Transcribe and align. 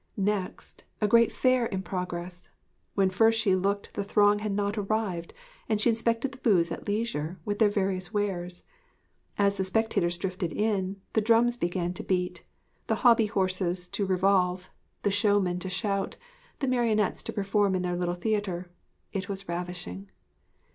Next, 0.17 0.83
a 0.99 1.07
great 1.07 1.31
Fair 1.31 1.67
in 1.67 1.83
progress. 1.83 2.49
When 2.95 3.11
first 3.11 3.39
she 3.39 3.53
looked 3.55 3.93
the 3.93 4.03
throng 4.03 4.39
had 4.39 4.51
not 4.51 4.75
arrived 4.75 5.31
and 5.69 5.79
she 5.79 5.91
inspected 5.91 6.31
the 6.31 6.39
booths 6.39 6.71
at 6.71 6.87
leisure, 6.87 7.37
with 7.45 7.59
their 7.59 7.69
various 7.69 8.11
wares. 8.11 8.63
As 9.37 9.57
the 9.57 9.63
spectators 9.63 10.17
drifted 10.17 10.51
in, 10.53 10.99
the 11.13 11.21
drums 11.21 11.55
began 11.55 11.93
to 11.93 12.03
beat, 12.03 12.43
the 12.87 12.95
hobby 13.05 13.27
horses 13.27 13.87
to 13.89 14.07
revolve, 14.07 14.71
the 15.03 15.11
showmen 15.11 15.59
to 15.59 15.69
shout, 15.69 16.17
the 16.61 16.67
marionettes 16.67 17.21
to 17.21 17.31
perform 17.31 17.75
in 17.75 17.83
their 17.83 17.95
little 17.95 18.15
theatre. 18.15 18.71
It 19.13 19.29
was 19.29 19.47
ravishing. 19.47 20.09